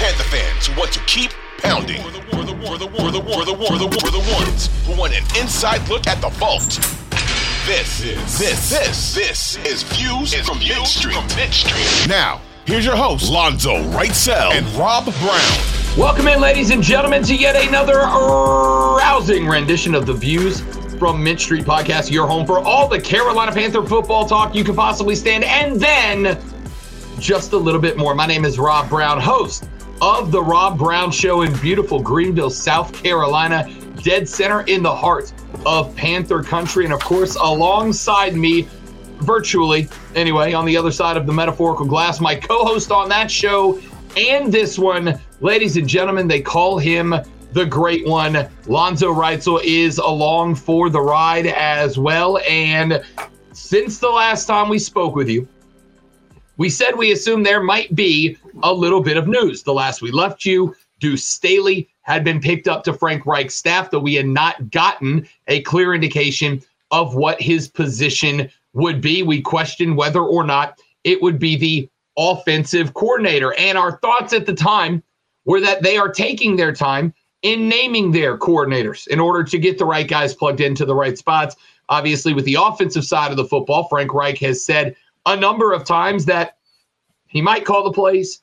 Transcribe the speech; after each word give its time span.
Panther 0.00 0.24
fans 0.24 0.66
who 0.66 0.80
want 0.80 0.90
to 0.92 1.00
keep 1.00 1.30
pounding. 1.58 2.00
For 2.00 2.16
the 2.16 2.54
ones 4.32 4.70
who 4.86 4.96
want 4.98 5.12
an 5.12 5.22
inside 5.38 5.86
look 5.90 6.06
at 6.06 6.22
the 6.22 6.30
vault. 6.30 6.80
This, 7.66 8.00
this, 8.00 8.38
this, 8.38 8.70
this, 8.70 9.14
this 9.14 9.56
is 9.66 9.82
Views 9.82 10.30
Street. 10.30 10.46
From 10.46 11.26
Mint 11.36 11.52
Street. 11.52 12.08
Now, 12.08 12.40
here's 12.64 12.86
your 12.86 12.96
host, 12.96 13.30
Lonzo 13.30 13.74
Writesel 13.90 14.52
and 14.52 14.66
Rob 14.68 15.04
Brown. 15.04 15.98
Welcome 15.98 16.28
in, 16.28 16.40
ladies 16.40 16.70
and 16.70 16.82
gentlemen, 16.82 17.22
to 17.24 17.36
yet 17.36 17.54
another 17.68 17.98
rousing 17.98 19.46
rendition 19.46 19.94
of 19.94 20.06
the 20.06 20.14
Views 20.14 20.60
from 20.98 21.22
Mint 21.22 21.42
Street 21.42 21.66
podcast, 21.66 22.10
your 22.10 22.26
home 22.26 22.46
for 22.46 22.58
all 22.60 22.88
the 22.88 22.98
Carolina 22.98 23.52
Panther 23.52 23.84
football 23.84 24.24
talk 24.24 24.54
you 24.54 24.64
can 24.64 24.74
possibly 24.74 25.14
stand, 25.14 25.44
and 25.44 25.78
then 25.78 26.42
just 27.18 27.52
a 27.52 27.58
little 27.58 27.82
bit 27.82 27.98
more. 27.98 28.14
My 28.14 28.24
name 28.24 28.46
is 28.46 28.58
Rob 28.58 28.88
Brown, 28.88 29.20
host 29.20 29.68
of 30.00 30.32
the 30.32 30.42
Rob 30.42 30.78
Brown 30.78 31.10
Show 31.10 31.42
in 31.42 31.52
beautiful 31.58 32.00
Greenville, 32.00 32.50
South 32.50 32.92
Carolina, 32.92 33.68
dead 34.02 34.28
center 34.28 34.62
in 34.62 34.82
the 34.82 34.94
heart 34.94 35.32
of 35.66 35.94
Panther 35.94 36.42
country. 36.42 36.84
And 36.84 36.94
of 36.94 37.00
course, 37.00 37.36
alongside 37.36 38.34
me, 38.34 38.68
virtually 39.18 39.88
anyway, 40.14 40.52
on 40.52 40.64
the 40.64 40.76
other 40.76 40.90
side 40.90 41.16
of 41.16 41.26
the 41.26 41.32
metaphorical 41.32 41.86
glass, 41.86 42.20
my 42.20 42.34
co 42.34 42.64
host 42.64 42.90
on 42.90 43.08
that 43.10 43.30
show 43.30 43.80
and 44.16 44.52
this 44.52 44.78
one, 44.78 45.20
ladies 45.40 45.76
and 45.76 45.88
gentlemen, 45.88 46.26
they 46.26 46.40
call 46.40 46.78
him 46.78 47.14
the 47.52 47.64
great 47.64 48.06
one. 48.06 48.48
Lonzo 48.66 49.12
Writesel 49.14 49.60
is 49.62 49.98
along 49.98 50.56
for 50.56 50.90
the 50.90 51.00
ride 51.00 51.46
as 51.46 51.98
well. 51.98 52.38
And 52.38 53.04
since 53.52 53.98
the 53.98 54.08
last 54.08 54.46
time 54.46 54.68
we 54.68 54.78
spoke 54.78 55.14
with 55.14 55.28
you, 55.28 55.46
we 56.60 56.68
said 56.68 56.98
we 56.98 57.10
assumed 57.10 57.46
there 57.46 57.62
might 57.62 57.94
be 57.94 58.36
a 58.62 58.70
little 58.70 59.00
bit 59.00 59.16
of 59.16 59.26
news. 59.26 59.62
The 59.62 59.72
last 59.72 60.02
we 60.02 60.10
left 60.10 60.44
you, 60.44 60.76
Deuce 60.98 61.24
Staley 61.24 61.88
had 62.02 62.22
been 62.22 62.38
picked 62.38 62.68
up 62.68 62.84
to 62.84 62.92
Frank 62.92 63.24
Reich's 63.24 63.54
staff, 63.54 63.90
though 63.90 63.98
we 63.98 64.12
had 64.12 64.26
not 64.26 64.70
gotten 64.70 65.26
a 65.48 65.62
clear 65.62 65.94
indication 65.94 66.62
of 66.90 67.14
what 67.14 67.40
his 67.40 67.66
position 67.66 68.50
would 68.74 69.00
be. 69.00 69.22
We 69.22 69.40
questioned 69.40 69.96
whether 69.96 70.20
or 70.20 70.44
not 70.44 70.78
it 71.02 71.22
would 71.22 71.38
be 71.38 71.56
the 71.56 71.88
offensive 72.18 72.92
coordinator. 72.92 73.54
And 73.58 73.78
our 73.78 73.96
thoughts 73.96 74.34
at 74.34 74.44
the 74.44 74.52
time 74.52 75.02
were 75.46 75.62
that 75.62 75.82
they 75.82 75.96
are 75.96 76.12
taking 76.12 76.56
their 76.56 76.74
time 76.74 77.14
in 77.40 77.70
naming 77.70 78.10
their 78.10 78.36
coordinators 78.36 79.08
in 79.08 79.18
order 79.18 79.42
to 79.44 79.58
get 79.58 79.78
the 79.78 79.86
right 79.86 80.06
guys 80.06 80.34
plugged 80.34 80.60
into 80.60 80.84
the 80.84 80.94
right 80.94 81.16
spots. 81.16 81.56
Obviously, 81.88 82.34
with 82.34 82.44
the 82.44 82.58
offensive 82.60 83.06
side 83.06 83.30
of 83.30 83.38
the 83.38 83.46
football, 83.46 83.88
Frank 83.88 84.12
Reich 84.12 84.36
has 84.40 84.62
said 84.62 84.94
a 85.26 85.36
number 85.36 85.72
of 85.72 85.84
times 85.84 86.24
that 86.26 86.58
he 87.28 87.40
might 87.40 87.64
call 87.64 87.84
the 87.84 87.92
plays, 87.92 88.42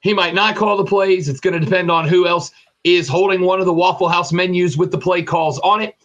he 0.00 0.12
might 0.12 0.34
not 0.34 0.56
call 0.56 0.76
the 0.76 0.84
plays. 0.84 1.28
It's 1.28 1.40
going 1.40 1.58
to 1.58 1.64
depend 1.64 1.90
on 1.90 2.08
who 2.08 2.26
else 2.26 2.50
is 2.84 3.08
holding 3.08 3.42
one 3.42 3.60
of 3.60 3.66
the 3.66 3.72
Waffle 3.72 4.08
House 4.08 4.32
menus 4.32 4.76
with 4.76 4.90
the 4.90 4.98
play 4.98 5.22
calls 5.22 5.58
on 5.60 5.80
it. 5.80 5.96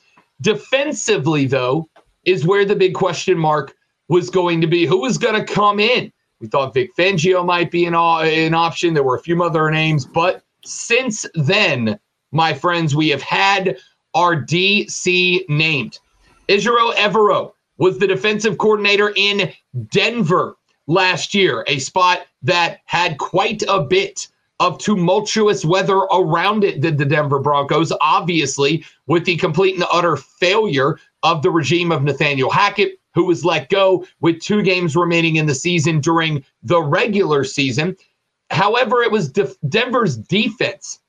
Defensively, 0.42 1.46
though, 1.46 1.90
is 2.24 2.46
where 2.46 2.64
the 2.64 2.76
big 2.76 2.94
question 2.94 3.38
mark 3.38 3.76
was 4.08 4.30
going 4.30 4.62
to 4.62 4.68
be. 4.68 4.86
Who 4.86 5.02
was 5.02 5.18
going 5.18 5.36
to 5.36 5.54
come 5.54 5.80
in? 5.80 6.12
We 6.40 6.48
thought 6.48 6.74
Vic 6.74 6.96
Fangio 6.98 7.46
might 7.46 7.70
be 7.70 7.86
an, 7.86 7.94
an 7.94 8.54
option. 8.54 8.94
There 8.94 9.04
were 9.04 9.18
a 9.18 9.22
few 9.22 9.42
other 9.44 9.70
names, 9.70 10.06
but 10.06 10.44
since 10.64 11.26
then, 11.36 12.00
my 12.32 12.54
friends, 12.54 12.96
we 12.96 13.10
have 13.10 13.22
had 13.22 13.78
our 14.14 14.36
DC 14.36 15.48
named. 15.50 16.00
Ejiro 16.48 16.94
Evero 16.94 17.52
was 17.78 17.98
the 18.00 18.08
defensive 18.08 18.58
coordinator 18.58 19.14
in 19.16 19.52
Denver 19.92 20.56
last 20.88 21.34
year, 21.34 21.64
a 21.68 21.80
spot 21.80 22.26
that 22.42 22.80
had 22.86 23.18
quite 23.18 23.64
a 23.68 23.82
bit 23.82 24.28
of 24.60 24.78
tumultuous 24.78 25.64
weather 25.64 25.98
around 25.98 26.64
it, 26.64 26.82
did 26.82 26.98
the 26.98 27.06
Denver 27.06 27.40
Broncos, 27.40 27.94
obviously, 28.02 28.84
with 29.08 29.26
the 29.26 29.38
complete 29.38 29.76
and 29.76 29.86
utter 29.92 30.18
failure 30.18 31.00
of 31.24 31.42
the 31.42 31.52
regime 31.52 31.92
of 31.92 32.04
Nathaniel 32.04 32.50
Hackett, 32.50 33.00
who 33.14 33.26
was 33.26 33.46
let 33.46 33.70
go 33.70 34.06
with 34.20 34.42
two 34.42 34.62
games 34.62 34.96
remaining 34.96 35.38
in 35.38 35.46
the 35.46 35.56
season 35.56 36.02
during 36.02 36.44
the 36.64 36.82
regular 36.82 37.44
season. 37.44 37.96
However, 38.50 39.02
it 39.02 39.12
was 39.12 39.32
De- 39.32 39.56
Denver's 39.70 40.18
defense 40.18 41.00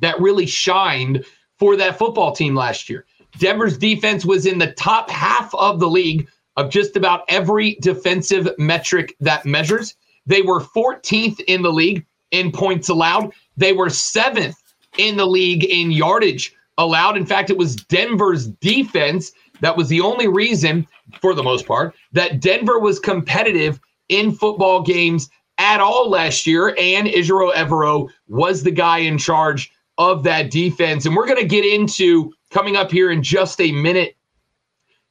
that 0.00 0.20
really 0.20 0.46
shined 0.46 1.24
for 1.58 1.76
that 1.76 1.98
football 1.98 2.32
team 2.32 2.54
last 2.54 2.88
year. 2.90 3.06
Denver's 3.38 3.78
defense 3.78 4.24
was 4.24 4.46
in 4.46 4.58
the 4.58 4.72
top 4.72 5.08
half 5.08 5.54
of 5.54 5.80
the 5.80 5.88
league 5.88 6.28
of 6.56 6.70
just 6.70 6.96
about 6.96 7.24
every 7.28 7.76
defensive 7.80 8.48
metric 8.58 9.14
that 9.20 9.46
measures. 9.46 9.94
They 10.26 10.42
were 10.42 10.60
14th 10.60 11.40
in 11.40 11.62
the 11.62 11.72
league 11.72 12.04
in 12.30 12.52
points 12.52 12.88
allowed. 12.88 13.32
They 13.56 13.72
were 13.72 13.90
seventh 13.90 14.56
in 14.98 15.16
the 15.16 15.26
league 15.26 15.64
in 15.64 15.90
yardage 15.90 16.54
allowed. 16.78 17.16
In 17.16 17.26
fact, 17.26 17.50
it 17.50 17.58
was 17.58 17.76
Denver's 17.76 18.48
defense 18.48 19.32
that 19.62 19.76
was 19.76 19.88
the 19.88 20.00
only 20.00 20.28
reason, 20.28 20.86
for 21.20 21.34
the 21.34 21.42
most 21.42 21.66
part, 21.66 21.94
that 22.12 22.40
Denver 22.40 22.78
was 22.80 22.98
competitive 22.98 23.80
in 24.08 24.32
football 24.32 24.82
games 24.82 25.30
at 25.56 25.80
all 25.80 26.10
last 26.10 26.46
year. 26.46 26.74
And 26.78 27.06
Ejiro 27.06 27.52
Evero 27.54 28.08
was 28.28 28.62
the 28.62 28.72
guy 28.72 28.98
in 28.98 29.18
charge 29.18 29.72
of 29.98 30.24
that 30.24 30.50
defense. 30.50 31.06
And 31.06 31.14
we're 31.14 31.26
going 31.26 31.40
to 31.40 31.46
get 31.46 31.64
into 31.64 32.32
coming 32.50 32.76
up 32.76 32.90
here 32.90 33.10
in 33.10 33.22
just 33.22 33.60
a 33.60 33.70
minute 33.70 34.16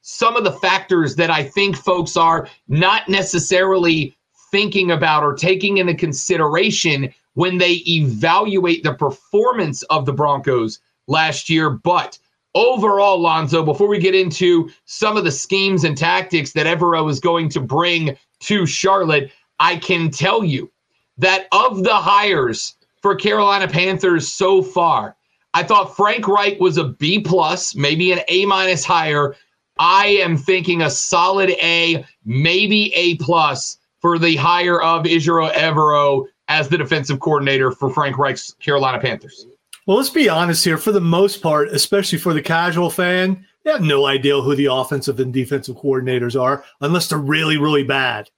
some 0.01 0.35
of 0.35 0.43
the 0.43 0.51
factors 0.51 1.15
that 1.15 1.29
I 1.29 1.43
think 1.43 1.75
folks 1.75 2.17
are 2.17 2.47
not 2.67 3.07
necessarily 3.07 4.15
thinking 4.51 4.91
about 4.91 5.23
or 5.23 5.33
taking 5.33 5.77
into 5.77 5.95
consideration 5.95 7.13
when 7.33 7.57
they 7.57 7.81
evaluate 7.87 8.83
the 8.83 8.93
performance 8.93 9.83
of 9.83 10.05
the 10.05 10.13
Broncos 10.13 10.79
last 11.07 11.49
year. 11.49 11.69
But 11.69 12.17
overall, 12.55 13.19
Lonzo, 13.19 13.63
before 13.63 13.87
we 13.87 13.99
get 13.99 14.15
into 14.15 14.69
some 14.85 15.17
of 15.17 15.23
the 15.23 15.31
schemes 15.31 15.83
and 15.83 15.97
tactics 15.97 16.51
that 16.53 16.65
Evero 16.65 17.09
is 17.09 17.19
going 17.19 17.49
to 17.49 17.61
bring 17.61 18.17
to 18.41 18.65
Charlotte, 18.65 19.31
I 19.59 19.77
can 19.77 20.09
tell 20.09 20.43
you 20.43 20.71
that 21.17 21.47
of 21.51 21.83
the 21.83 21.95
hires 21.95 22.75
for 23.01 23.15
Carolina 23.15 23.67
Panthers 23.67 24.27
so 24.27 24.61
far, 24.61 25.15
I 25.53 25.63
thought 25.63 25.95
Frank 25.95 26.27
Reich 26.27 26.59
was 26.59 26.77
a 26.77 26.85
B 26.85 27.19
plus, 27.19 27.75
maybe 27.75 28.11
an 28.11 28.21
A 28.27 28.45
minus 28.45 28.83
hire 28.83 29.35
I 29.83 30.05
am 30.21 30.37
thinking 30.37 30.83
a 30.83 30.91
solid 30.91 31.49
A, 31.59 32.05
maybe 32.23 32.93
A 32.93 33.15
plus 33.15 33.79
for 33.99 34.19
the 34.19 34.35
hire 34.35 34.79
of 34.79 35.05
Ejiro 35.05 35.51
Evero 35.53 36.27
as 36.49 36.69
the 36.69 36.77
defensive 36.77 37.19
coordinator 37.19 37.71
for 37.71 37.89
Frank 37.89 38.19
Reich's 38.19 38.55
Carolina 38.59 38.99
Panthers. 38.99 39.47
Well, 39.87 39.97
let's 39.97 40.11
be 40.11 40.29
honest 40.29 40.63
here. 40.63 40.77
For 40.77 40.91
the 40.91 41.01
most 41.01 41.41
part, 41.41 41.69
especially 41.69 42.19
for 42.19 42.35
the 42.35 42.43
casual 42.43 42.91
fan, 42.91 43.43
they 43.63 43.71
have 43.71 43.81
no 43.81 44.05
idea 44.05 44.39
who 44.39 44.55
the 44.55 44.71
offensive 44.71 45.19
and 45.19 45.33
defensive 45.33 45.77
coordinators 45.77 46.39
are 46.39 46.63
unless 46.81 47.07
they're 47.07 47.17
really, 47.17 47.57
really 47.57 47.83
bad. 47.83 48.29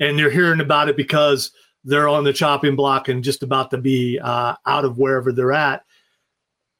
And 0.00 0.18
they're 0.18 0.28
hearing 0.28 0.60
about 0.60 0.90
it 0.90 0.98
because 0.98 1.52
they're 1.82 2.10
on 2.10 2.24
the 2.24 2.32
chopping 2.34 2.76
block 2.76 3.08
and 3.08 3.24
just 3.24 3.42
about 3.42 3.70
to 3.70 3.78
be 3.78 4.18
uh, 4.18 4.54
out 4.66 4.84
of 4.84 4.98
wherever 4.98 5.32
they're 5.32 5.52
at. 5.52 5.82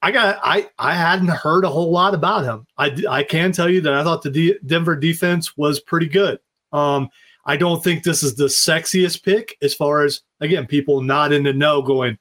I 0.02 0.10
got 0.12 0.38
I 0.42 0.68
I 0.78 0.94
hadn't 0.94 1.28
heard 1.28 1.64
a 1.64 1.68
whole 1.68 1.90
lot 1.90 2.14
about 2.14 2.44
him. 2.44 2.66
I 2.78 2.96
I 3.08 3.22
can 3.22 3.52
tell 3.52 3.68
you 3.68 3.80
that 3.82 3.92
I 3.92 4.02
thought 4.02 4.22
the 4.22 4.30
D- 4.30 4.58
Denver 4.64 4.96
defense 4.96 5.56
was 5.56 5.80
pretty 5.80 6.08
good. 6.08 6.38
Um, 6.72 7.10
I 7.44 7.56
don't 7.56 7.82
think 7.82 8.02
this 8.02 8.22
is 8.22 8.34
the 8.34 8.44
sexiest 8.44 9.22
pick 9.22 9.56
as 9.62 9.74
far 9.74 10.04
as 10.04 10.22
again 10.40 10.66
people 10.66 11.02
not 11.02 11.32
in 11.32 11.42
the 11.42 11.52
know 11.52 11.82
going, 11.82 12.18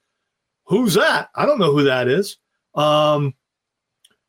who's 0.66 0.96
that? 0.96 1.30
I 1.36 1.46
don't 1.46 1.60
know 1.60 1.72
who 1.72 1.84
that 1.84 2.08
is. 2.08 2.38
Um, 2.76 3.34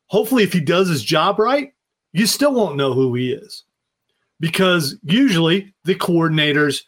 hopefully, 0.07 0.43
if 0.43 0.53
he 0.53 0.61
does 0.61 0.87
his 0.87 1.03
job 1.03 1.37
right, 1.37 1.73
you 2.13 2.25
still 2.27 2.53
won't 2.53 2.77
know 2.77 2.93
who 2.93 3.13
he 3.15 3.33
is 3.33 3.65
because 4.39 4.97
usually 5.03 5.73
the 5.83 5.95
coordinators 5.95 6.83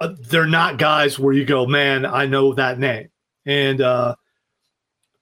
uh, 0.00 0.14
they're 0.28 0.46
not 0.46 0.78
guys 0.78 1.18
where 1.18 1.32
you 1.32 1.44
go, 1.44 1.64
man, 1.64 2.04
I 2.04 2.26
know 2.26 2.52
that 2.54 2.78
name, 2.78 3.08
and 3.46 3.80
uh, 3.80 4.16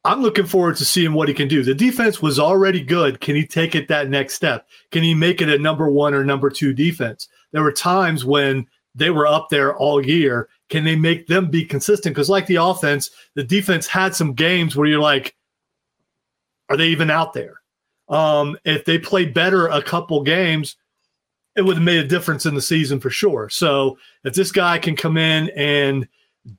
I'm 0.04 0.22
looking 0.22 0.46
forward 0.46 0.76
to 0.76 0.84
seeing 0.84 1.12
what 1.12 1.28
he 1.28 1.34
can 1.34 1.48
do. 1.48 1.62
The 1.62 1.74
defense 1.74 2.22
was 2.22 2.38
already 2.38 2.80
good. 2.82 3.20
Can 3.20 3.36
he 3.36 3.46
take 3.46 3.74
it 3.74 3.88
that 3.88 4.08
next 4.08 4.34
step? 4.34 4.66
Can 4.90 5.02
he 5.02 5.14
make 5.14 5.42
it 5.42 5.50
a 5.50 5.58
number 5.58 5.90
one 5.90 6.14
or 6.14 6.24
number 6.24 6.48
two 6.48 6.72
defense? 6.72 7.28
There 7.52 7.62
were 7.62 7.72
times 7.72 8.24
when 8.24 8.66
they 8.94 9.10
were 9.10 9.26
up 9.26 9.48
there 9.50 9.76
all 9.76 10.04
year. 10.04 10.48
Can 10.70 10.84
they 10.84 10.96
make 10.96 11.26
them 11.26 11.50
be 11.50 11.64
consistent? 11.64 12.14
Because, 12.14 12.30
like 12.30 12.46
the 12.46 12.56
offense, 12.56 13.10
the 13.34 13.44
defense 13.44 13.86
had 13.86 14.14
some 14.14 14.32
games 14.32 14.74
where 14.74 14.88
you're 14.88 15.00
like, 15.00 15.36
are 16.70 16.76
they 16.76 16.88
even 16.88 17.10
out 17.10 17.34
there? 17.34 17.60
Um, 18.08 18.56
if 18.64 18.84
they 18.84 18.98
play 18.98 19.26
better 19.26 19.66
a 19.66 19.82
couple 19.82 20.22
games, 20.22 20.76
it 21.56 21.62
would 21.62 21.76
have 21.76 21.84
made 21.84 22.02
a 22.02 22.08
difference 22.08 22.46
in 22.46 22.54
the 22.54 22.62
season 22.62 23.00
for 23.00 23.10
sure. 23.10 23.50
So, 23.50 23.98
if 24.24 24.32
this 24.34 24.50
guy 24.50 24.78
can 24.78 24.96
come 24.96 25.18
in 25.18 25.50
and 25.50 26.08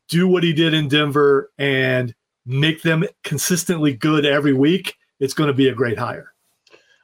do 0.10 0.28
what 0.28 0.44
he 0.44 0.54
did 0.54 0.76
in 0.76 0.88
Denver 0.88 1.52
and 1.58 2.14
make 2.46 2.82
them 2.82 3.04
consistently 3.24 3.94
good 3.94 4.26
every 4.26 4.54
week, 4.54 4.98
it's 5.20 5.34
going 5.34 5.48
to 5.48 5.54
be 5.54 5.70
a 5.70 5.74
great 5.74 5.98
hire. 5.98 6.34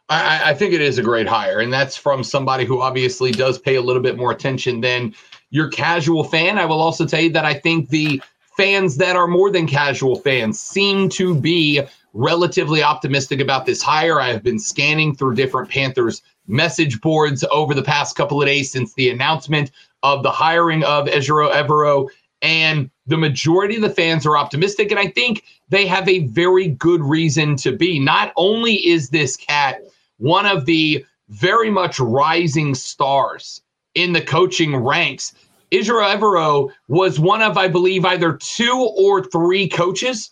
I, 0.09 0.51
I, 0.51 0.53
think 0.53 0.73
it 0.73 0.81
is 0.81 0.97
a 0.97 1.03
great 1.03 1.27
hire, 1.27 1.59
and 1.59 1.71
that's 1.71 1.97
from 1.97 2.23
somebody 2.23 2.63
who 2.63 2.81
obviously 2.81 3.31
does 3.31 3.59
pay 3.59 3.75
a 3.75 3.81
little 3.81 4.01
bit 4.01 4.15
more 4.15 4.31
attention 4.31 4.79
than 4.79 5.13
your 5.49 5.67
casual 5.67 6.23
fan. 6.23 6.57
I 6.57 6.65
will 6.65 6.81
also 6.81 7.05
tell 7.05 7.19
you 7.19 7.31
that 7.31 7.43
I 7.43 7.53
think 7.53 7.89
the 7.89 8.21
fans 8.55 8.97
that 8.97 9.15
are 9.15 9.27
more 9.27 9.51
than 9.51 9.67
casual 9.67 10.15
fans 10.15 10.59
seem 10.59 11.09
to 11.09 11.35
be 11.35 11.81
relatively 12.13 12.81
optimistic 12.81 13.39
about 13.39 13.65
this 13.65 13.81
hire. 13.81 14.19
I 14.19 14.29
have 14.29 14.43
been 14.43 14.59
scanning 14.59 15.13
through 15.15 15.35
different 15.35 15.69
Panthers 15.69 16.23
message 16.47 17.01
boards 17.01 17.43
over 17.51 17.73
the 17.73 17.83
past 17.83 18.15
couple 18.15 18.41
of 18.41 18.47
days 18.47 18.71
since 18.71 18.93
the 18.93 19.09
announcement 19.09 19.71
of 20.03 20.23
the 20.23 20.31
hiring 20.31 20.83
of 20.83 21.07
Ejiro 21.07 21.51
Evero 21.51 22.07
and 22.41 22.89
the 23.05 23.17
majority 23.17 23.75
of 23.75 23.81
the 23.81 23.89
fans 23.89 24.25
are 24.25 24.37
optimistic. 24.37 24.91
And 24.91 24.99
I 24.99 25.07
think 25.07 25.43
they 25.69 25.85
have 25.87 26.07
a 26.07 26.27
very 26.27 26.67
good 26.67 27.01
reason 27.01 27.55
to 27.57 27.71
be. 27.71 27.99
Not 27.99 28.31
only 28.35 28.75
is 28.87 29.09
this 29.09 29.35
cat 29.35 29.81
one 30.17 30.45
of 30.45 30.65
the 30.65 31.05
very 31.29 31.69
much 31.69 31.99
rising 31.99 32.73
stars 32.73 33.61
in 33.95 34.13
the 34.13 34.21
coaching 34.21 34.75
ranks, 34.75 35.33
Ejiro 35.71 36.15
Evero 36.15 36.71
was 36.87 37.19
one 37.19 37.41
of, 37.41 37.57
I 37.57 37.67
believe, 37.67 38.05
either 38.05 38.33
two 38.33 38.93
or 38.97 39.23
three 39.23 39.67
coaches 39.67 40.31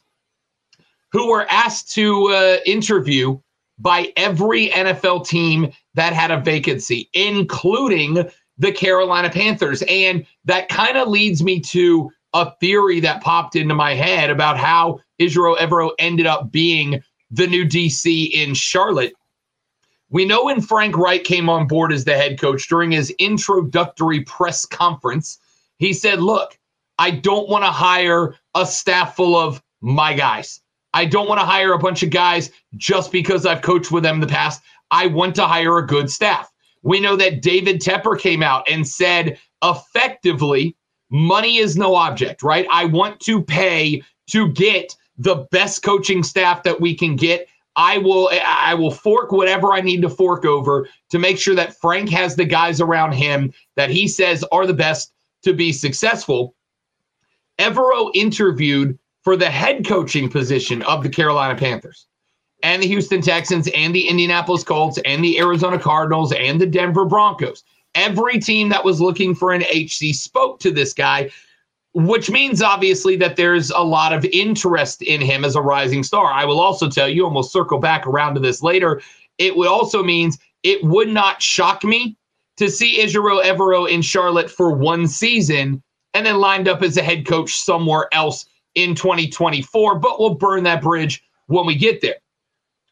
who 1.12 1.30
were 1.30 1.46
asked 1.50 1.92
to 1.94 2.28
uh, 2.28 2.57
interview 2.66 3.40
by 3.78 4.12
every 4.16 4.69
NFL 4.69 5.28
team 5.28 5.72
that 5.96 6.13
had 6.13 6.31
a 6.31 6.40
vacancy, 6.40 7.10
including 7.13 8.30
the 8.57 8.72
Carolina 8.72 9.30
Panthers. 9.30 9.84
And 9.84 10.25
that 10.46 10.69
kind 10.69 10.98
of 10.98 11.07
leads 11.07 11.44
me 11.44 11.60
to 11.62 12.12
a 12.34 12.52
theory 12.60 13.00
that 13.00 13.22
popped 13.22 13.56
into 13.56 13.74
my 13.74 13.94
head 13.94 14.30
about 14.30 14.57
how 14.57 15.00
Ejiro 15.19 15.57
Evero 15.57 15.92
ended 16.00 16.25
up 16.25 16.52
being 16.52 17.02
the 17.31 17.48
new 17.48 17.66
DC 17.66 18.31
in 18.31 18.54
Charlotte. 18.54 19.13
We 20.10 20.25
know 20.25 20.46
when 20.46 20.62
Frank 20.62 20.98
Reich 20.98 21.24
came 21.24 21.50
on 21.50 21.68
board 21.68 21.92
as 21.92 22.06
the 22.06 22.16
head 22.16 22.40
coach 22.40 22.68
during 22.68 22.92
his 22.92 23.10
introductory 23.12 24.22
press 24.22 24.66
conference, 24.66 25.40
he 25.78 25.94
said, 25.94 26.22
Look, 26.22 26.57
I 27.00 27.12
don't 27.12 27.50
want 27.50 27.63
to 27.63 27.72
hire 27.72 28.36
a 28.54 28.66
staff 28.66 29.16
full 29.16 29.36
of 29.36 29.62
my 29.81 30.13
guys. 30.13 30.62
I 30.94 31.06
don't 31.06 31.28
want 31.28 31.40
to 31.40 31.46
hire 31.46 31.74
a 31.74 31.80
bunch 31.80 32.04
of 32.04 32.10
guys 32.10 32.52
just 32.78 33.12
because 33.12 33.46
I've 33.46 33.62
coached 33.62 33.92
with 33.92 34.04
them 34.04 34.16
in 34.16 34.22
the 34.22 34.28
past. 34.28 34.62
I 34.92 35.07
want 35.07 35.36
to 35.36 35.46
hire 35.46 35.78
a 35.78 35.86
good 35.86 36.10
staff. 36.10 36.50
We 36.85 36.99
know 36.99 37.15
that 37.15 37.41
David 37.41 37.81
Tepper 37.81 38.17
came 38.17 38.43
out 38.43 38.69
and 38.69 38.87
said 38.87 39.39
effectively, 39.63 40.77
money 41.09 41.57
is 41.57 41.75
no 41.75 41.95
object, 41.95 42.43
right? 42.43 42.67
I 42.71 42.85
want 42.85 43.19
to 43.21 43.41
pay 43.41 44.03
to 44.27 44.51
get 44.51 44.95
the 45.17 45.47
best 45.49 45.81
coaching 45.81 46.21
staff 46.21 46.61
that 46.61 46.79
we 46.79 46.93
can 46.93 47.15
get. 47.15 47.47
I 47.75 47.97
will 47.97 48.29
I 48.45 48.75
will 48.75 48.91
fork 48.91 49.31
whatever 49.31 49.73
I 49.73 49.81
need 49.81 50.03
to 50.03 50.09
fork 50.09 50.45
over 50.45 50.87
to 51.09 51.17
make 51.17 51.39
sure 51.39 51.55
that 51.55 51.75
Frank 51.81 52.09
has 52.11 52.35
the 52.35 52.45
guys 52.45 52.79
around 52.79 53.13
him 53.13 53.51
that 53.75 53.89
he 53.89 54.07
says 54.07 54.45
are 54.51 54.67
the 54.67 54.73
best 54.73 55.11
to 55.41 55.53
be 55.53 55.73
successful. 55.73 56.55
Evero 57.57 58.11
interviewed 58.13 58.97
for 59.23 59.35
the 59.35 59.49
head 59.49 59.87
coaching 59.87 60.29
position 60.29 60.83
of 60.83 61.01
the 61.01 61.09
Carolina 61.09 61.57
Panthers 61.57 62.05
and 62.63 62.81
the 62.81 62.88
Houston 62.88 63.22
Texans 63.22 63.68
and 63.75 63.94
the 63.94 64.07
Indianapolis 64.07 64.63
Colts 64.63 65.00
and 65.06 65.24
the 65.24 65.40
Arizona 65.40 65.78
Cardinals 65.78 66.31
and 66.34 66.60
the 66.60 66.66
Denver 66.66 67.06
Broncos. 67.06 67.63
Every 67.94 68.40
team 68.40 68.69
that 68.69 68.84
was 68.84 69.00
looking 69.00 69.36
for 69.36 69.54
an 69.54 69.63
HC 69.63 70.13
spoke 70.13 70.60
to 70.62 70.72
this 70.72 70.94
guy, 70.94 71.31
which 71.94 72.30
means 72.30 72.62
obviously 72.62 73.16
that 73.18 73.36
there's 73.36 73.72
a 73.72 73.80
lot 73.80 74.12
of 74.12 74.25
interest 74.25 75.02
in 75.02 75.22
him 75.22 75.46
as 75.46 75.56
a 75.56 75.62
rising 75.62 76.04
star. 76.04 76.31
I 76.31 76.44
will 76.44 76.60
also 76.60 76.90
tell 76.90 77.07
you, 77.07 77.25
and 77.25 77.34
we'll 77.34 77.44
circle 77.44 77.80
back 77.80 78.06
around 78.06 78.34
to 78.34 78.42
this 78.42 78.62
later, 78.62 79.02
it 79.38 79.54
also 79.56 80.04
means 80.04 80.38
it 80.63 80.84
would 80.84 81.10
not 81.10 81.42
shock 81.42 81.84
me 81.84 82.18
to 82.57 82.69
see 82.69 83.00
Ejiro 83.00 83.44
Evero 83.44 83.90
in 83.90 84.02
Charlotte 84.02 84.50
for 84.50 84.72
one 84.72 85.07
season 85.07 85.81
and 86.13 86.25
then 86.25 86.38
lined 86.38 86.68
up 86.68 86.81
as 86.81 86.98
a 86.98 87.04
head 87.04 87.25
coach 87.25 87.62
somewhere 87.62 88.07
else 88.13 88.46
in 88.75 88.96
2024, 88.96 90.00
but 90.00 90.19
we'll 90.19 90.36
burn 90.36 90.63
that 90.63 90.81
bridge 90.81 91.24
when 91.48 91.66
we 91.66 91.75
get 91.75 92.02
there. 92.02 92.16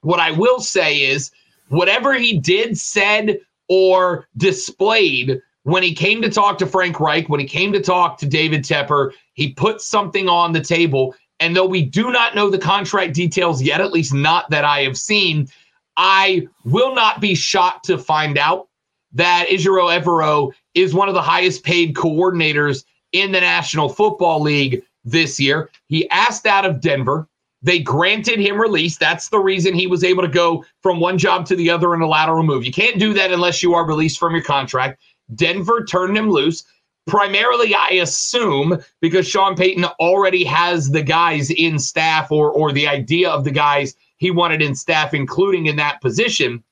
What 0.03 0.19
I 0.19 0.31
will 0.31 0.59
say 0.59 1.01
is, 1.01 1.31
whatever 1.69 2.13
he 2.13 2.38
did, 2.38 2.77
said, 2.77 3.39
or 3.67 4.27
displayed 4.38 5.41
when 5.63 5.81
he 5.81 5.94
came 5.94 6.21
to 6.21 6.29
talk 6.29 6.57
to 6.57 6.67
Frank 6.67 7.00
Reich, 7.00 7.29
when 7.29 7.39
he 7.39 7.47
came 7.47 7.73
to 7.73 7.81
talk 7.81 8.17
to 8.19 8.25
David 8.25 8.63
Tepper, 8.63 9.11
he 9.33 9.53
put 9.53 9.81
something 9.81 10.27
on 10.29 10.51
the 10.51 10.61
table. 10.61 11.15
And 11.39 11.55
though 11.55 11.65
we 11.65 11.81
do 11.81 12.11
not 12.11 12.35
know 12.35 12.50
the 12.50 12.59
contract 12.59 13.13
details 13.13 13.61
yet, 13.61 13.81
at 13.81 13.94
least 13.94 14.13
not 14.13 14.50
that 14.50 14.65
I 14.65 14.81
have 14.81 14.97
seen, 14.97 15.47
I 15.97 16.47
will 16.65 16.94
not 16.94 17.21
be 17.21 17.33
shocked 17.35 17.85
to 17.85 17.97
find 17.97 18.38
out 18.38 18.67
that 19.13 19.47
Ejiro 19.50 19.97
Evero 19.97 20.51
is 20.73 20.94
one 20.94 21.07
of 21.07 21.13
the 21.13 21.21
highest 21.21 21.63
paid 21.63 21.95
coordinators 21.95 22.83
in 23.11 23.31
the 23.31 23.41
National 23.41 23.88
Football 23.88 24.41
League 24.41 24.83
this 25.05 25.39
year. 25.39 25.69
He 25.88 26.09
asked 26.09 26.45
out 26.45 26.65
of 26.65 26.81
Denver. 26.81 27.27
They 27.63 27.79
granted 27.79 28.39
him 28.39 28.60
release. 28.60 28.98
That's 28.98 29.29
the 29.29 29.39
reason 29.39 29.74
he 29.74 29.88
was 29.88 30.03
able 30.03 30.22
to 30.22 30.29
go 30.29 30.65
from 30.82 31.00
one 31.00 31.17
job 31.17 31.46
to 31.48 31.55
the 31.55 31.70
other 31.70 31.96
in 31.96 32.01
a 32.01 32.08
lateral 32.08 32.43
move. 32.43 32.65
You 32.65 32.74
can't 32.74 33.00
do 33.00 33.13
that 33.13 33.32
unless 33.32 33.63
you 33.63 33.74
are 33.74 33.88
released 33.88 34.20
from 34.20 34.34
your 34.34 34.43
contract. 34.43 35.01
Denver 35.34 35.86
turned 35.86 36.17
him 36.17 36.29
loose. 36.29 36.63
Primarily, 37.08 37.74
I 37.75 38.00
assume, 38.01 38.82
because 39.01 39.27
Sean 39.27 39.55
Payton 39.55 39.86
already 40.00 40.43
has 40.43 40.91
the 40.91 41.01
guys 41.01 41.51
in 41.51 41.79
staff 41.79 42.32
or, 42.32 42.51
or 42.51 42.72
the 42.72 42.88
idea 42.88 43.29
of 43.29 43.43
the 43.43 43.51
guys 43.51 43.96
he 44.17 44.32
wanted 44.32 44.62
in 44.62 44.75
staff, 44.75 45.13
including 45.13 45.65
in 45.65 45.75
that 45.77 46.01
position. 46.01 46.63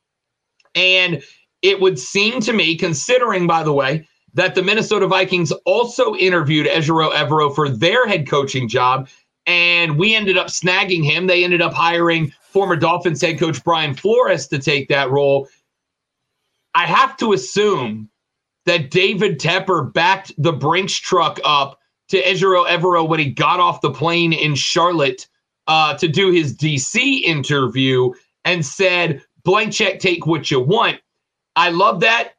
And 0.76 1.22
it 1.62 1.82
would 1.82 2.00
seem 2.00 2.40
to 2.42 2.54
me, 2.54 2.78
considering, 2.78 3.46
by 3.46 3.64
the 3.64 3.74
way, 3.74 4.08
that 4.34 4.56
the 4.56 4.64
Minnesota 4.64 5.08
Vikings 5.08 5.52
also 5.66 6.16
interviewed 6.16 6.68
Ejiro 6.68 7.12
Evero 7.12 7.54
for 7.54 7.68
their 7.68 8.08
head 8.08 8.28
coaching 8.28 8.70
job 8.70 9.10
and 9.46 9.98
we 9.98 10.16
ended 10.16 10.38
up 10.38 10.48
snagging 10.48 11.04
him. 11.04 11.28
They 11.28 11.44
ended 11.44 11.62
up 11.62 11.74
hiring 11.74 12.32
former 12.42 12.76
Dolphins 12.76 13.22
head 13.22 13.40
coach 13.40 13.64
Brian 13.64 13.94
Flores 13.94 14.48
to 14.48 14.60
take 14.60 14.90
that 14.90 15.10
role. 15.10 15.48
I 16.74 16.86
have 16.86 17.18
to 17.18 17.34
assume 17.34 18.10
that 18.66 18.92
David 18.92 19.40
Tepper 19.40 19.92
backed 19.94 20.34
the 20.38 20.54
Brinks 20.54 20.94
truck 20.94 21.40
up 21.44 21.80
to 22.10 22.22
Ejiro 22.22 22.68
Evero 22.68 23.08
when 23.08 23.20
he 23.20 23.32
got 23.32 23.60
off 23.60 23.82
the 23.82 23.92
plane 23.92 24.34
in 24.34 24.56
Charlotte 24.56 25.28
uh, 25.68 25.98
to 25.98 26.08
do 26.08 26.32
his 26.32 26.56
DC 26.56 27.22
interview 27.24 28.12
and 28.46 28.66
said, 28.66 29.22
blank 29.44 29.74
check, 29.74 30.00
take 30.00 30.26
what 30.26 30.52
you 30.52 30.60
want. 30.60 31.00
I 31.56 31.70
love 31.70 32.00
that. 32.02 32.34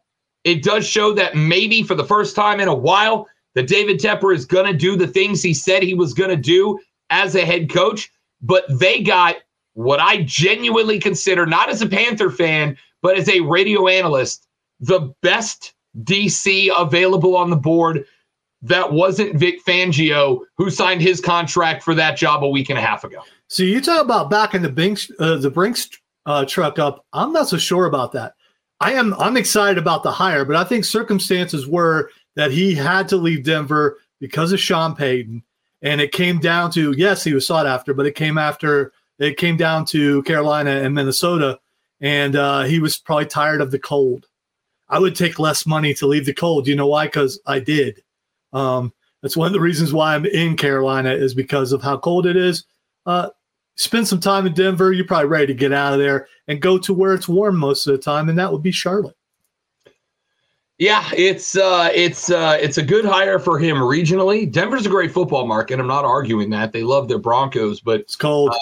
It 0.44 0.62
does 0.62 0.86
show 0.86 1.12
that 1.14 1.36
maybe 1.36 1.82
for 1.82 1.94
the 1.94 2.04
first 2.04 2.34
time 2.34 2.60
in 2.60 2.68
a 2.68 2.74
while, 2.74 3.28
that 3.54 3.68
David 3.68 3.98
Tepper 3.98 4.34
is 4.34 4.44
going 4.46 4.66
to 4.66 4.76
do 4.76 4.96
the 4.96 5.06
things 5.06 5.42
he 5.42 5.54
said 5.54 5.82
he 5.82 5.94
was 5.94 6.14
going 6.14 6.30
to 6.30 6.36
do 6.36 6.78
as 7.12 7.36
a 7.36 7.44
head 7.44 7.70
coach, 7.70 8.10
but 8.40 8.64
they 8.68 9.02
got 9.02 9.36
what 9.74 10.00
I 10.00 10.22
genuinely 10.22 10.98
consider, 10.98 11.46
not 11.46 11.68
as 11.68 11.82
a 11.82 11.88
Panther 11.88 12.30
fan, 12.30 12.76
but 13.02 13.16
as 13.16 13.28
a 13.28 13.40
radio 13.40 13.86
analyst, 13.86 14.48
the 14.80 15.12
best 15.22 15.74
DC 16.02 16.70
available 16.76 17.36
on 17.36 17.50
the 17.50 17.56
board 17.56 18.04
that 18.62 18.92
wasn't 18.92 19.36
Vic 19.36 19.64
Fangio, 19.64 20.40
who 20.56 20.70
signed 20.70 21.02
his 21.02 21.20
contract 21.20 21.82
for 21.82 21.94
that 21.94 22.16
job 22.16 22.42
a 22.42 22.48
week 22.48 22.70
and 22.70 22.78
a 22.78 22.82
half 22.82 23.04
ago. 23.04 23.22
So 23.48 23.62
you 23.62 23.80
talk 23.80 24.02
about 24.02 24.30
backing 24.30 24.62
the 24.62 24.70
Brinks, 24.70 25.10
uh, 25.18 25.36
the 25.36 25.50
Brinks 25.50 25.90
uh, 26.26 26.44
truck 26.44 26.78
up. 26.78 27.04
I'm 27.12 27.32
not 27.32 27.48
so 27.48 27.58
sure 27.58 27.86
about 27.86 28.12
that. 28.12 28.34
I 28.80 28.94
am. 28.94 29.14
I'm 29.14 29.36
excited 29.36 29.78
about 29.78 30.02
the 30.02 30.10
hire, 30.10 30.44
but 30.44 30.56
I 30.56 30.64
think 30.64 30.84
circumstances 30.84 31.68
were 31.68 32.10
that 32.34 32.50
he 32.50 32.74
had 32.74 33.08
to 33.10 33.16
leave 33.16 33.44
Denver 33.44 33.98
because 34.20 34.52
of 34.52 34.58
Sean 34.58 34.96
Payton. 34.96 35.42
And 35.82 36.00
it 36.00 36.12
came 36.12 36.38
down 36.38 36.70
to 36.72 36.92
yes, 36.96 37.24
he 37.24 37.34
was 37.34 37.46
sought 37.46 37.66
after, 37.66 37.92
but 37.92 38.06
it 38.06 38.14
came 38.14 38.38
after 38.38 38.92
it 39.18 39.36
came 39.36 39.56
down 39.56 39.84
to 39.86 40.22
Carolina 40.24 40.70
and 40.70 40.94
Minnesota, 40.94 41.60
and 42.00 42.34
uh, 42.34 42.62
he 42.62 42.80
was 42.80 42.98
probably 42.98 43.26
tired 43.26 43.60
of 43.60 43.70
the 43.70 43.78
cold. 43.78 44.26
I 44.88 44.98
would 44.98 45.14
take 45.14 45.38
less 45.38 45.66
money 45.66 45.94
to 45.94 46.06
leave 46.06 46.26
the 46.26 46.34
cold. 46.34 46.66
You 46.66 46.76
know 46.76 46.86
why? 46.86 47.06
Because 47.06 47.40
I 47.46 47.60
did. 47.60 48.02
Um, 48.52 48.92
that's 49.22 49.36
one 49.36 49.46
of 49.46 49.52
the 49.52 49.60
reasons 49.60 49.92
why 49.92 50.14
I'm 50.14 50.26
in 50.26 50.56
Carolina 50.56 51.12
is 51.12 51.34
because 51.34 51.72
of 51.72 51.82
how 51.82 51.96
cold 51.96 52.26
it 52.26 52.36
is. 52.36 52.64
Uh, 53.06 53.30
spend 53.76 54.08
some 54.08 54.20
time 54.20 54.46
in 54.46 54.54
Denver. 54.54 54.92
You're 54.92 55.06
probably 55.06 55.28
ready 55.28 55.46
to 55.46 55.54
get 55.54 55.72
out 55.72 55.92
of 55.92 55.98
there 55.98 56.26
and 56.48 56.60
go 56.60 56.76
to 56.78 56.92
where 56.92 57.14
it's 57.14 57.28
warm 57.28 57.56
most 57.56 57.86
of 57.86 57.92
the 57.92 58.02
time, 58.02 58.28
and 58.28 58.38
that 58.38 58.52
would 58.52 58.62
be 58.62 58.72
Charlotte. 58.72 59.16
Yeah, 60.82 61.08
it's 61.16 61.56
uh, 61.56 61.90
it's 61.94 62.28
uh, 62.28 62.58
it's 62.60 62.76
a 62.76 62.82
good 62.82 63.04
hire 63.04 63.38
for 63.38 63.56
him 63.56 63.76
regionally. 63.76 64.50
Denver's 64.50 64.84
a 64.84 64.88
great 64.88 65.12
football 65.12 65.46
market. 65.46 65.78
I'm 65.78 65.86
not 65.86 66.04
arguing 66.04 66.50
that 66.50 66.72
they 66.72 66.82
love 66.82 67.06
their 67.06 67.20
Broncos, 67.20 67.78
but 67.78 68.00
it's 68.00 68.16
cold. 68.16 68.50
Uh, 68.50 68.58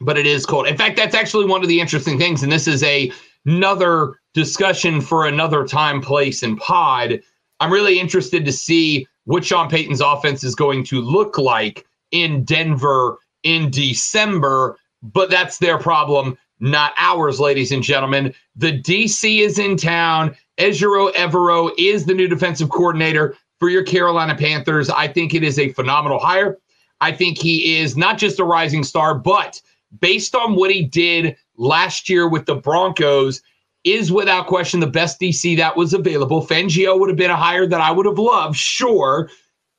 but 0.00 0.16
it 0.16 0.24
is 0.24 0.46
cold. 0.46 0.66
In 0.68 0.78
fact, 0.78 0.96
that's 0.96 1.14
actually 1.14 1.44
one 1.44 1.60
of 1.60 1.68
the 1.68 1.80
interesting 1.80 2.16
things, 2.16 2.42
and 2.42 2.50
this 2.50 2.66
is 2.66 2.82
a 2.82 3.12
another 3.44 4.20
discussion 4.32 5.02
for 5.02 5.26
another 5.26 5.66
time, 5.66 6.00
place, 6.00 6.42
and 6.42 6.56
pod. 6.56 7.20
I'm 7.60 7.70
really 7.70 8.00
interested 8.00 8.46
to 8.46 8.52
see 8.52 9.06
what 9.24 9.44
Sean 9.44 9.68
Payton's 9.68 10.00
offense 10.00 10.42
is 10.42 10.54
going 10.54 10.82
to 10.84 11.02
look 11.02 11.36
like 11.36 11.84
in 12.10 12.42
Denver 12.42 13.18
in 13.42 13.70
December, 13.70 14.78
but 15.02 15.28
that's 15.28 15.58
their 15.58 15.76
problem, 15.76 16.38
not 16.62 16.92
ours, 16.96 17.40
ladies 17.40 17.72
and 17.72 17.82
gentlemen. 17.82 18.32
The 18.56 18.80
DC 18.80 19.40
is 19.40 19.58
in 19.58 19.76
town. 19.76 20.34
Ejiro 20.58 21.12
Evero 21.12 21.72
is 21.76 22.06
the 22.06 22.14
new 22.14 22.28
defensive 22.28 22.70
coordinator 22.70 23.36
for 23.58 23.68
your 23.68 23.82
Carolina 23.82 24.34
Panthers. 24.34 24.88
I 24.88 25.08
think 25.08 25.34
it 25.34 25.42
is 25.42 25.58
a 25.58 25.72
phenomenal 25.72 26.20
hire. 26.20 26.58
I 27.00 27.12
think 27.12 27.36
he 27.36 27.76
is 27.78 27.96
not 27.96 28.16
just 28.16 28.38
a 28.38 28.44
rising 28.44 28.84
star, 28.84 29.14
but 29.14 29.60
based 30.00 30.36
on 30.36 30.54
what 30.54 30.70
he 30.70 30.84
did 30.84 31.36
last 31.56 32.08
year 32.08 32.28
with 32.28 32.46
the 32.46 32.54
Broncos, 32.54 33.42
is 33.84 34.12
without 34.12 34.46
question 34.46 34.78
the 34.78 34.86
best 34.86 35.20
DC 35.20 35.56
that 35.56 35.76
was 35.76 35.92
available. 35.92 36.46
Fangio 36.46 36.98
would 36.98 37.08
have 37.08 37.18
been 37.18 37.32
a 37.32 37.36
hire 37.36 37.66
that 37.66 37.80
I 37.80 37.90
would 37.90 38.06
have 38.06 38.18
loved, 38.18 38.56
sure, 38.56 39.28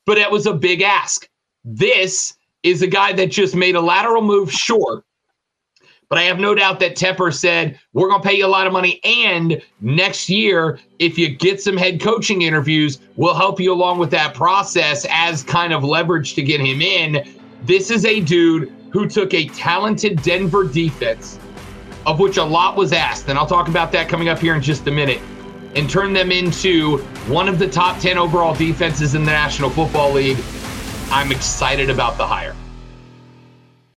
but 0.06 0.18
it 0.18 0.30
was 0.30 0.46
a 0.46 0.54
big 0.54 0.82
ask. 0.82 1.30
This 1.64 2.34
is 2.64 2.82
a 2.82 2.88
guy 2.88 3.14
that 3.14 3.32
just 3.32 3.56
made 3.56 3.76
a 3.76 3.82
lateral 3.82 4.22
move, 4.22 4.52
sure. 4.52 5.06
But 6.14 6.20
I 6.20 6.26
have 6.26 6.38
no 6.38 6.54
doubt 6.54 6.80
that 6.82 6.96
Tepper 6.96 7.34
said, 7.34 7.80
we're 7.94 8.08
going 8.08 8.22
to 8.22 8.28
pay 8.28 8.36
you 8.36 8.46
a 8.46 8.48
lot 8.48 8.68
of 8.68 8.72
money. 8.72 9.00
And 9.04 9.60
next 9.82 10.30
year, 10.30 10.78
if 11.00 11.18
you 11.18 11.28
get 11.28 11.60
some 11.60 11.76
head 11.76 12.00
coaching 12.00 12.44
interviews, 12.44 13.00
we'll 13.16 13.34
help 13.34 13.60
you 13.60 13.74
along 13.74 13.98
with 13.98 14.12
that 14.12 14.36
process 14.36 15.08
as 15.10 15.42
kind 15.42 15.74
of 15.74 15.84
leverage 15.84 16.36
to 16.36 16.44
get 16.44 16.62
him 16.62 16.84
in. 16.84 17.28
This 17.64 17.90
is 17.90 18.06
a 18.06 18.20
dude 18.20 18.72
who 18.92 19.10
took 19.10 19.34
a 19.34 19.48
talented 19.48 20.22
Denver 20.22 20.66
defense, 20.66 21.40
of 22.06 22.20
which 22.20 22.38
a 22.38 22.44
lot 22.44 22.78
was 22.78 22.94
asked. 22.94 23.28
And 23.28 23.40
I'll 23.40 23.48
talk 23.48 23.68
about 23.68 23.92
that 23.94 24.08
coming 24.08 24.30
up 24.30 24.38
here 24.38 24.54
in 24.54 24.62
just 24.62 24.86
a 24.86 24.92
minute, 24.92 25.20
and 25.76 25.90
turned 25.90 26.16
them 26.16 26.32
into 26.32 27.00
one 27.26 27.50
of 27.50 27.58
the 27.58 27.68
top 27.68 28.00
10 28.00 28.20
overall 28.20 28.54
defenses 28.54 29.16
in 29.16 29.26
the 29.26 29.32
National 29.32 29.72
Football 29.72 30.12
League. 30.12 30.38
I'm 31.10 31.32
excited 31.32 31.90
about 31.90 32.18
the 32.18 32.28
hire. 32.28 32.56